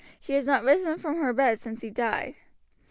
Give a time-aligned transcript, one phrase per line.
[0.19, 2.33] She has not risen from her bed since he died.